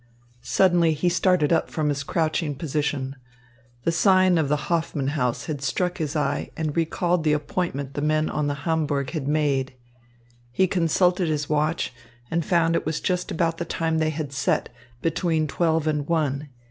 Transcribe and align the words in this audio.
Suddenly 0.41 0.93
he 0.95 1.09
started 1.09 1.53
up 1.53 1.69
from 1.69 1.89
his 1.89 2.01
crouching 2.01 2.55
position. 2.55 3.17
The 3.83 3.91
sign 3.91 4.39
of 4.39 4.49
the 4.49 4.55
Hoffman 4.65 5.09
House 5.09 5.45
had 5.45 5.61
struck 5.61 5.99
his 5.99 6.15
eye 6.15 6.49
and 6.57 6.75
recalled 6.75 7.23
the 7.23 7.33
appointment 7.33 7.93
the 7.93 8.01
men 8.01 8.27
on 8.27 8.47
the 8.47 8.65
Hamburg 8.65 9.11
had 9.11 9.27
made. 9.27 9.75
He 10.51 10.65
consulted 10.65 11.27
his 11.27 11.49
watch, 11.49 11.93
and 12.31 12.43
found 12.43 12.75
it 12.75 12.83
was 12.83 12.99
just 12.99 13.29
about 13.29 13.59
the 13.59 13.63
time 13.65 13.99
they 13.99 14.09
had 14.09 14.33
set, 14.33 14.69
between 15.03 15.45
twelve 15.45 15.85
and 15.85 16.07
one. 16.07 16.49